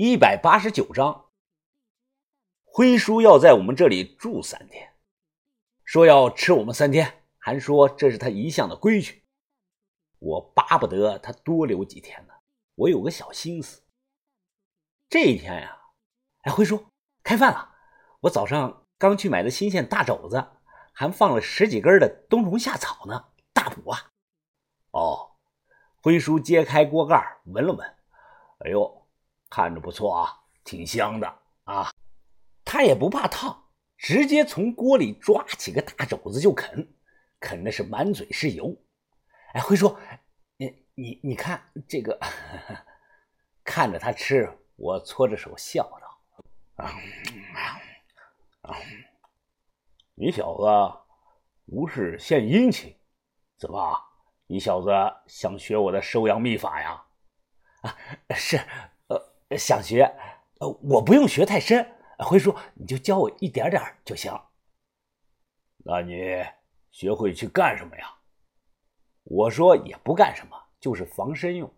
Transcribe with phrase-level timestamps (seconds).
[0.00, 1.24] 一百八十九章，
[2.62, 4.94] 辉叔要在我们这里住三天，
[5.82, 9.24] 说要吃我们三天，还说这是他一向的规矩。
[10.20, 12.34] 我巴不得他多留几天呢。
[12.76, 13.82] 我有个小心思。
[15.08, 15.76] 这一天呀，
[16.42, 16.86] 哎，辉叔，
[17.24, 17.74] 开饭了。
[18.20, 20.46] 我早上刚去买的新鲜大肘子，
[20.92, 24.12] 还放了十几根的冬虫夏草呢，大补啊。
[24.92, 25.32] 哦，
[25.96, 27.96] 辉叔揭开锅盖闻了闻，
[28.60, 28.96] 哎呦。
[29.50, 31.90] 看着不错啊，挺香的啊！
[32.64, 33.64] 他也不怕烫，
[33.96, 36.86] 直接从锅里抓起个大肘子就啃，
[37.40, 38.76] 啃的是满嘴是油。
[39.54, 39.96] 哎，辉叔，
[40.58, 42.20] 你你你看这个，
[43.64, 46.20] 看着他吃，我搓着手笑道
[46.84, 46.92] ：“啊
[48.62, 48.76] 啊，
[50.14, 50.64] 你小子
[51.64, 52.94] 无事献殷勤，
[53.56, 53.98] 怎么？
[54.46, 54.90] 你小子
[55.26, 57.02] 想学我的收养秘法呀？
[57.80, 57.96] 啊，
[58.36, 58.60] 是。”
[59.56, 60.02] 想学，
[60.60, 64.32] 呃，我不用学太深，辉叔你就教我一点点就行。
[65.78, 66.44] 那你
[66.90, 68.14] 学会去干什么呀？
[69.24, 71.72] 我说也不干什么，就是防身用。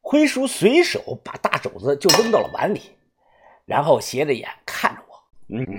[0.00, 2.96] 辉叔随手把大肘子就扔到了碗里，
[3.64, 5.24] 然后斜着眼看着我。
[5.48, 5.78] 嗯，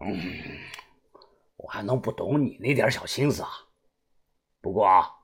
[0.00, 0.58] 嗯，
[1.56, 3.50] 我还能不懂你那点小心思啊？
[4.60, 5.16] 不过啊。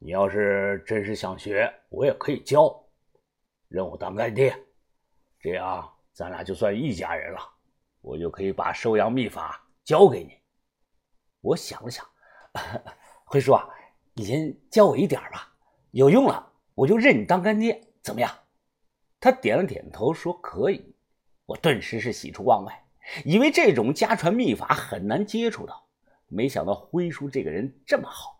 [0.00, 2.72] 你要是真是想学，我也可以教，
[3.68, 4.56] 认我当干爹，
[5.40, 7.40] 这样咱俩就算一家人了。
[8.00, 10.38] 我就可以把收阳秘法教给你。
[11.40, 12.06] 我想了想，
[13.26, 13.68] 辉叔啊，
[14.14, 15.52] 你先教我一点吧，
[15.90, 18.32] 有用了我就认你当干爹，怎么样？
[19.18, 20.94] 他点了点头，说可以。
[21.44, 22.84] 我顿时是喜出望外，
[23.24, 25.88] 以为这种家传秘法很难接触到，
[26.28, 28.37] 没想到辉叔这个人这么好。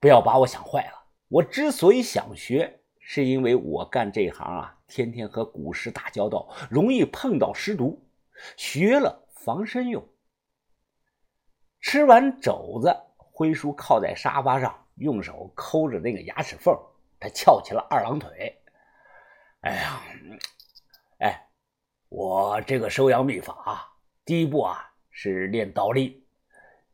[0.00, 1.04] 不要把我想坏了。
[1.28, 8.02] 我之所以想学，是因为我干这行啊，天天和古尸打交道，容易碰到尸毒，
[8.56, 10.02] 学了防身用。
[11.80, 16.76] 吃完肘子，辉叔靠在沙发上，用手抠着那个牙齿缝，
[17.20, 18.58] 他翘起了二郎腿。
[19.60, 20.02] 哎呀，
[21.18, 21.48] 哎，
[22.08, 23.86] 我这个收阳秘法啊，
[24.24, 26.26] 第一步啊是练倒立，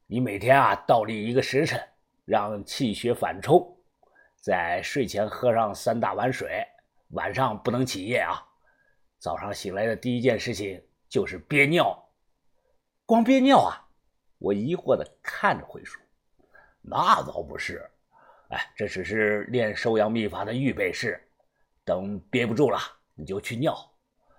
[0.06, 1.80] 你每天啊倒立一个时辰。
[2.26, 3.64] 让气血反冲，
[4.42, 6.66] 在睡前喝上三大碗水，
[7.10, 8.44] 晚上不能起夜啊！
[9.18, 11.96] 早上醒来的第一件事情就是憋尿，
[13.06, 13.78] 光憋尿啊！
[14.38, 16.00] 我疑惑的看着辉叔，
[16.82, 17.88] 那倒不是，
[18.50, 21.22] 哎，这只是练收阳秘法的预备式。
[21.84, 22.78] 等憋不住了，
[23.14, 23.72] 你就去尿，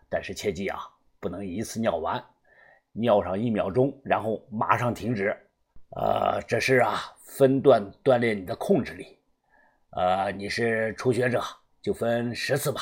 [0.09, 0.81] 但是切记啊，
[1.21, 2.21] 不能一次尿完，
[2.91, 5.46] 尿上一秒钟，然后马上停止。
[5.89, 7.13] 呃，这是啊。
[7.29, 9.19] 分段锻炼你的控制力，
[9.91, 11.43] 呃，你是初学者，
[11.83, 12.81] 就分十次吧。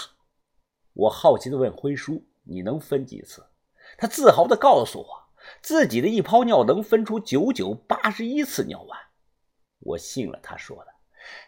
[0.93, 3.45] 我好奇的问辉叔：“你能分几次？”
[3.97, 5.07] 他自豪的告诉我，
[5.61, 8.97] 自己的一泡尿能分出九九八十一次尿完。
[9.79, 10.93] 我信了他说的，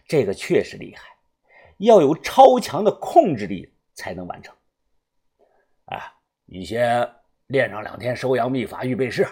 [0.05, 1.03] 这个确实厉害，
[1.77, 4.53] 要有超强的控制力才能完成。
[5.85, 6.13] 哎，
[6.43, 7.09] 你先
[7.45, 9.25] 练上两天收阳秘法预备式，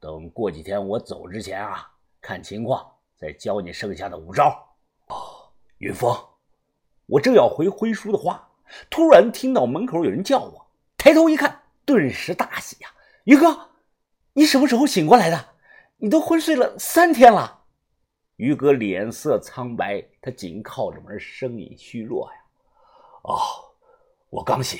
[0.00, 1.86] 等过几天我走之前啊。
[2.22, 4.48] 看情况，再教你剩下的五招。
[5.06, 6.14] 哦，云峰，
[7.06, 8.48] 我正要回辉叔的话，
[8.90, 10.66] 突然听到门口有人叫我，
[10.98, 12.88] 抬头一看，顿时大喜呀！
[13.24, 13.70] 于哥，
[14.34, 15.54] 你什么时候醒过来的？
[15.96, 17.64] 你都昏睡了三天了。
[18.36, 22.38] 于哥脸色苍白，他紧靠着门，声音虚弱呀。
[23.22, 23.38] 哦，
[24.28, 24.78] 我刚醒。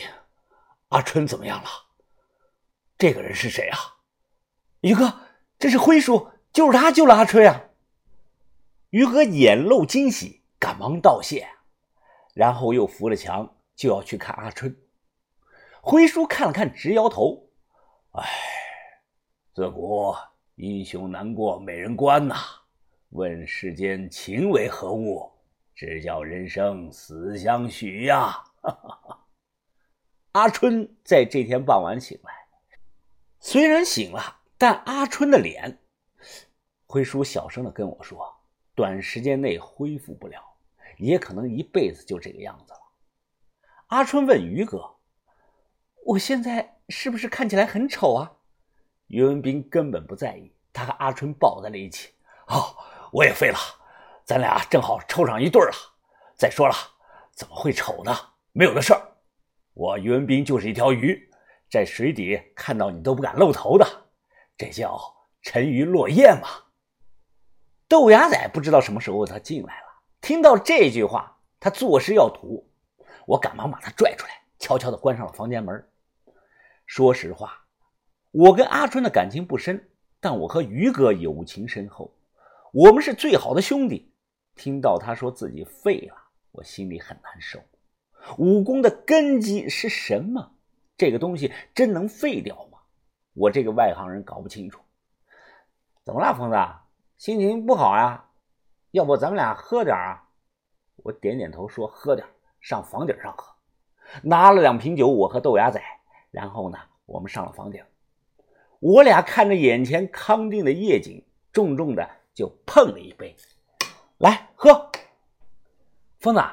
[0.88, 1.68] 阿春怎么样了？
[2.98, 3.78] 这个人是谁啊？
[4.80, 5.20] 于哥，
[5.58, 6.30] 这是辉叔。
[6.52, 7.66] 就是他救了阿春啊！
[8.90, 11.46] 于哥眼露惊喜，赶忙道谢，
[12.34, 14.76] 然后又扶了墙就要去看阿春。
[15.80, 17.48] 辉叔看了看，直摇头
[18.18, 18.24] ：“哎，
[19.54, 20.12] 自古
[20.56, 22.34] 英雄难过美人关呐，
[23.10, 25.30] 问世间情为何物？
[25.72, 29.24] 只叫人生死相许呀！”哈哈哈
[30.32, 32.32] 阿春在这天傍晚醒来，
[33.38, 35.78] 虽然醒了，但阿春的脸……
[36.84, 38.30] 辉叔小声的跟我说
[38.76, 40.38] ：“短时间内恢复不了，
[40.98, 42.80] 也可能一辈子就这个样子了。”
[43.88, 44.96] 阿春问于哥
[46.04, 48.30] ：“我现在是不是看起来很丑啊？”
[49.08, 52.10] 于文斌根本不在意，他和阿春抱在了一起。
[52.48, 52.76] 哦，
[53.12, 53.56] 我也废了，
[54.26, 55.72] 咱俩正好凑上一对了。
[56.36, 56.74] 再说了，
[57.32, 58.14] 怎么会丑呢？
[58.52, 59.00] 没有的事儿。
[59.72, 61.30] 我于文斌就是一条鱼，
[61.70, 63.86] 在水底看到你都不敢露头的，
[64.60, 65.00] 这叫
[65.40, 66.46] 沉鱼落雁嘛。
[67.88, 69.86] 豆芽仔不知道什么时候他进来了，
[70.20, 72.68] 听到这句话，他作势要吐，
[73.26, 75.82] 我赶忙把他拽出来，悄悄地关上了房间门。
[76.84, 77.64] 说实话，
[78.32, 79.88] 我跟阿春的感情不深，
[80.20, 82.14] 但我和于哥友情深厚，
[82.70, 84.12] 我们是最好的兄弟。
[84.56, 86.14] 听到他说自己废了，
[86.52, 87.58] 我心里很难受。
[88.36, 90.52] 武功的根基是什么？
[90.98, 92.69] 这个东西真能废掉吗？
[93.40, 94.82] 我这个外行人搞不清楚。
[96.04, 96.56] 怎么了，疯子？
[97.16, 98.26] 心情不好呀？
[98.90, 100.22] 要不咱们俩喝点啊？
[100.96, 102.26] 我点点头说：“喝点，
[102.60, 103.50] 上房顶上喝。”
[104.22, 105.80] 拿了两瓶酒，我和豆芽仔，
[106.30, 107.82] 然后呢，我们上了房顶。
[108.78, 113.34] 我俩看着眼前康定的夜景，重重的就碰了一杯，
[114.18, 114.90] 来喝。
[116.18, 116.44] 疯子，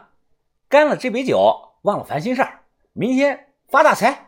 [0.69, 2.61] 干了这杯酒，忘了烦心事儿，
[2.93, 4.26] 明天发大财。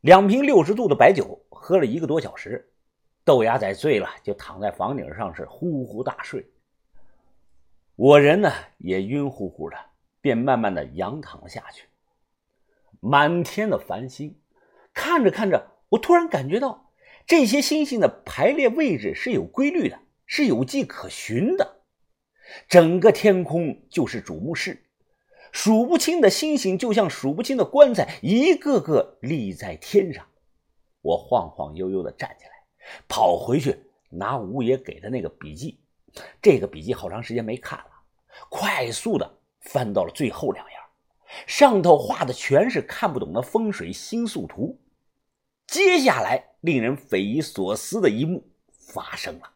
[0.00, 2.70] 两瓶六十度的白酒，喝了一个多小时，
[3.24, 6.46] 豆芽仔醉了，就躺在房顶上是呼呼大睡。
[7.96, 9.76] 我人呢也晕乎乎的，
[10.20, 11.88] 便慢慢的仰躺了下去。
[13.00, 14.38] 满天的繁星，
[14.94, 16.92] 看着看着，我突然感觉到
[17.26, 21.82] 这些星星的排列位置是有规律的，是有迹可循的。
[22.68, 24.87] 整个天空就是主墓室，
[25.52, 30.26] 数不清的星星就像数不清的棺材，一个个立在天上。
[31.02, 32.50] 我晃晃悠悠的站起来，
[33.08, 33.78] 跑回去
[34.10, 35.80] 拿吴爷给的那个笔记。
[36.40, 37.90] 这个笔记好长时间没看了，
[38.48, 40.72] 快速的翻到了最后两页，
[41.46, 44.80] 上头画的全是看不懂的风水星宿图。
[45.66, 49.52] 接下来，令人匪夷所思的一幕发生了：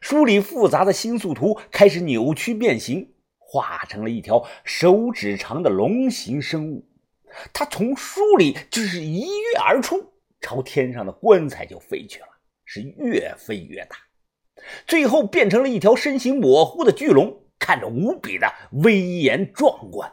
[0.00, 3.13] 书里复杂的星宿图开始扭曲变形，
[3.54, 6.84] 化成了一条手指长的龙形生物。
[7.52, 12.26] 它从书里就是一跃而出，朝天上的棺材就飞去了，
[12.64, 13.96] 是越飞越大。
[14.88, 20.12] 最后变成了一条身形模糊的巨龙，看着无比的威严壮观。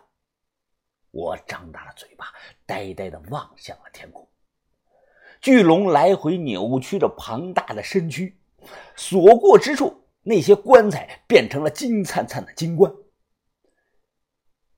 [1.09, 2.27] 我张大了嘴巴，
[2.67, 4.27] 呆呆的望向了天空。
[5.41, 8.39] 巨龙来回扭曲着庞大的身躯，
[8.95, 12.93] 所过之处，那些棺材变成了金灿灿的金棺。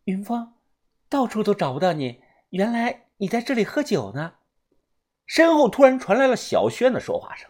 [0.05, 0.53] 云峰，
[1.07, 4.35] 到处都找不到你，原来你在这里喝酒呢。
[5.25, 7.49] 身后突然传来了小轩的说话声。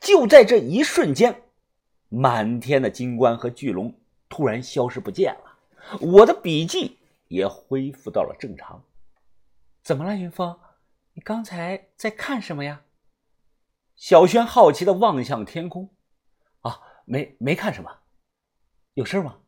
[0.00, 1.42] 就在这一瞬间，
[2.08, 5.58] 满天的金冠和巨龙突然消失不见了，
[6.00, 6.98] 我的笔记
[7.28, 8.82] 也恢复到了正常。
[9.82, 10.58] 怎么了，云峰？
[11.12, 12.82] 你刚才在看什么呀？
[13.96, 15.94] 小轩好奇的望向天空。
[16.60, 17.98] 啊，没没看什么。
[18.94, 19.40] 有事吗？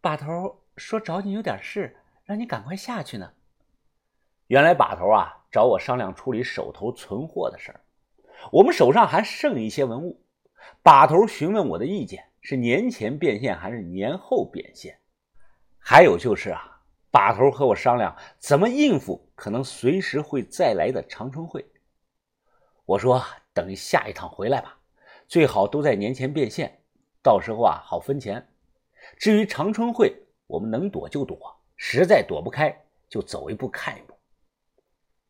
[0.00, 1.94] 把头说找你有点事，
[2.24, 3.32] 让你赶快下去呢。
[4.46, 7.80] 原来把头啊找我商量处理手头存货的事儿。
[8.50, 10.24] 我们手上还剩一些文物，
[10.82, 14.98] 把头询问我的意见，是年前变现还是年后变现？
[15.78, 16.80] 还有就是啊，
[17.10, 21.64] 把头和我商量怎么应付可能随时会再来的长春会。
[22.86, 23.22] 我说
[23.52, 24.78] 等下一趟回来吧，
[25.28, 26.80] 最好都在年前变现，
[27.22, 28.48] 到时候啊好分钱。
[29.18, 32.76] 至于长春会，我们能躲就躲，实在躲不开
[33.08, 34.14] 就走一步看一步。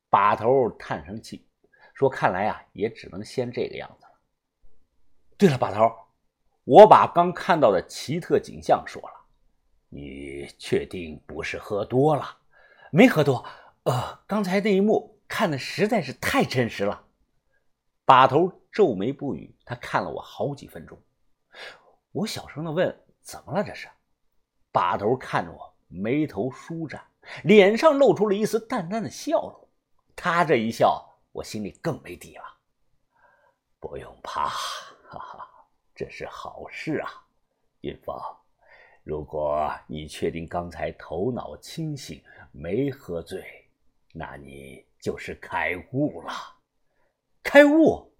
[0.08, 1.46] 把头叹声气。
[1.92, 4.12] 说：“看来啊，也只能先这个样子了。”
[5.36, 5.92] 对了，把头，
[6.64, 9.26] 我把刚看到的奇特景象说了。
[9.90, 12.38] 你确定不是喝多了？
[12.90, 13.44] 没喝多。
[13.82, 17.04] 呃，刚才那一幕看的实在是太真实了。
[18.06, 20.98] 把头皱眉不语，他看了我好几分钟。
[22.12, 23.62] 我小声的问：“怎么了？
[23.62, 23.88] 这是？”
[24.72, 27.04] 把头看着我，眉头舒展，
[27.44, 29.68] 脸上露出了一丝淡淡的笑容。
[30.16, 31.06] 他这一笑。
[31.32, 32.42] 我心里更没底了。
[33.78, 35.48] 不用怕，哈哈，
[35.94, 37.08] 这是好事啊，
[37.82, 38.20] 云峰。
[39.04, 43.44] 如果你确定刚才头脑清醒，没喝醉，
[44.12, 46.32] 那你就是开悟了。
[47.44, 48.12] 开悟？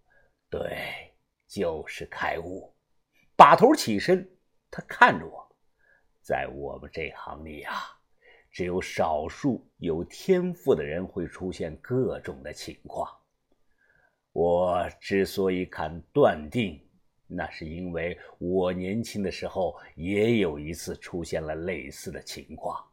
[0.49, 1.13] 对，
[1.49, 2.73] 就是开悟。
[3.35, 4.39] 把头起身，
[4.71, 5.50] 他看着我，
[6.21, 7.75] 在我们这行里啊。
[8.53, 13.09] 只有少数有天赋的人会出现各种的情况。
[14.33, 16.85] 我之所以敢断定，
[17.29, 22.85] 那是因为我年轻的时候也有一次出现了类似的情况。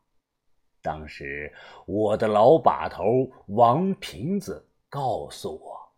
[0.80, 1.52] 当时
[1.88, 3.04] 我的老把头
[3.48, 5.92] 王瓶子告诉我，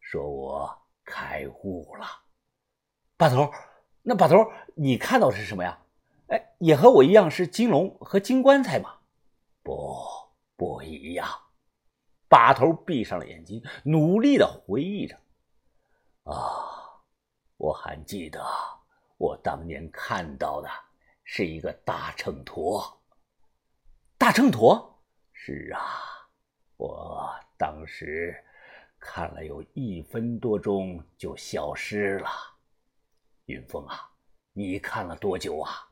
[0.00, 2.06] 说我开悟了。
[3.18, 3.50] 把头，
[4.00, 4.36] 那把头，
[4.74, 5.78] 你看到是什么呀？
[6.32, 9.00] 哎，也和我一样是金龙和金棺材吗？
[9.62, 9.94] 不，
[10.56, 11.28] 不一样。
[12.26, 15.14] 把头闭上了眼睛，努力的回忆着。
[16.22, 17.04] 啊，
[17.58, 18.42] 我还记得，
[19.18, 20.70] 我当年看到的
[21.22, 22.82] 是一个大秤砣。
[24.16, 24.90] 大秤砣？
[25.34, 26.00] 是啊，
[26.78, 28.42] 我当时
[28.98, 32.30] 看了有一分多钟就消失了。
[33.44, 34.10] 云峰啊，
[34.54, 35.90] 你看了多久啊？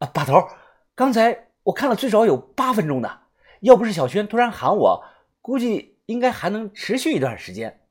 [0.00, 0.46] 啊，把头，
[0.94, 3.20] 刚才我看了最少有八分钟的。
[3.60, 5.04] 要不是小轩突然喊我，
[5.40, 7.86] 估计应该还能持续一段时间。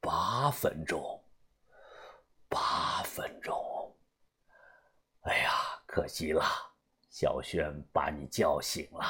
[0.00, 1.24] 八分钟，
[2.48, 3.54] 八分钟。
[5.22, 5.50] 哎呀，
[5.86, 6.44] 可惜了。
[7.08, 9.04] 小轩把你叫醒了，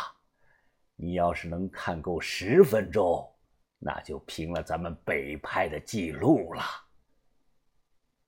[0.97, 3.33] 你要是能看够十分钟，
[3.79, 6.63] 那就平了咱们北派的记录了。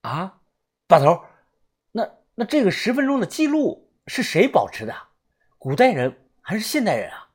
[0.01, 0.41] 啊，
[0.87, 1.23] 把头，
[1.91, 4.95] 那那这个十分钟的记录是谁保持的？
[5.57, 7.29] 古代人还是现代人啊？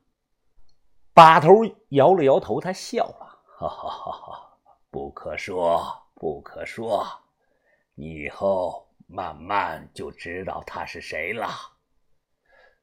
[1.12, 4.58] 把头摇了摇头，他笑了，哈哈哈哈，
[4.90, 5.82] 不可说，
[6.14, 7.04] 不可说，
[7.94, 11.48] 你以后慢慢就知道他是谁了。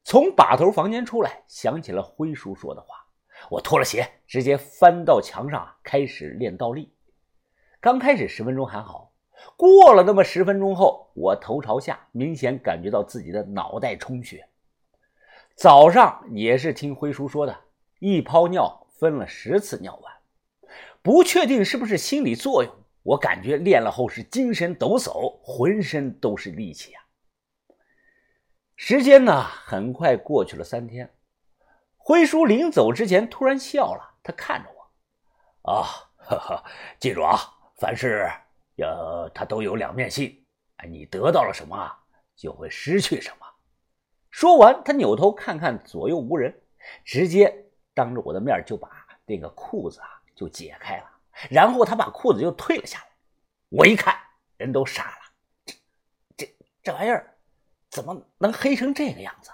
[0.03, 3.07] 从把头房间出来，想起了辉叔说的话，
[3.49, 6.93] 我脱了鞋，直接翻到墙上开始练倒立。
[7.79, 9.13] 刚开始十分钟还好，
[9.55, 14.47] 过了那么十分钟后，我头朝下，明显感觉到自己的脑袋充血。
[15.55, 17.57] 早上也是听辉叔说的，
[17.99, 20.13] 一泡尿分了十次尿完，
[21.01, 22.71] 不确定是不是心理作用，
[23.03, 27.03] 我感觉练了后是精神抖擞，浑身都是力气啊。
[28.75, 31.11] 时间呢，很快过去了三天。
[31.97, 35.83] 辉叔临走之前突然笑了，他看着我，啊，
[36.17, 36.63] 哈哈，
[36.99, 37.39] 记住啊，
[37.75, 38.29] 凡事
[38.77, 40.43] 要他都有两面性。
[40.77, 41.91] 哎，你得到了什么，
[42.35, 43.45] 就会失去什么。
[44.31, 46.57] 说完，他扭头看看左右无人，
[47.03, 47.53] 直接
[47.93, 51.05] 当着我的面就把那个裤子啊就解开了，
[51.49, 53.07] 然后他把裤子又退了下来。
[53.69, 54.17] 我一看，
[54.55, 55.17] 人都傻了，
[55.65, 55.75] 这
[56.37, 57.33] 这这玩意儿。
[57.89, 59.49] 怎么能黑成这个样子？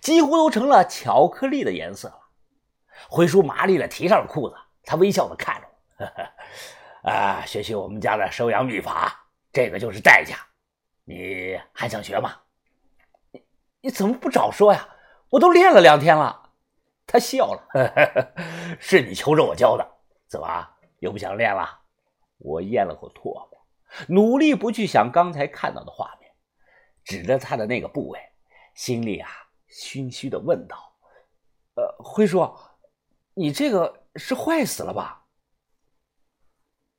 [0.00, 2.20] 几乎都成了巧克力的颜色了。
[3.10, 6.06] 辉叔麻利的提上了裤子，他微笑的看着我
[7.02, 10.36] ：“啊，学习我们家的收养秘法，这个就是代价。
[11.04, 12.36] 你还想学吗？
[13.32, 13.42] 你
[13.80, 14.88] 你怎么不早说呀？
[15.30, 16.50] 我都练了两天了。”
[17.06, 17.68] 他笑了
[18.78, 19.88] ：“是你求着我教的，
[20.26, 21.80] 怎么又不想练了？”
[22.38, 23.66] 我咽了口唾沫，
[24.08, 26.30] 努力不去想刚才看到的画面。
[27.04, 28.20] 指着他的那个部位，
[28.74, 29.30] 心里啊
[29.68, 30.76] 心虚的问道
[31.74, 32.54] ：“呃，辉叔，
[33.32, 35.17] 你这个是坏死了吧？”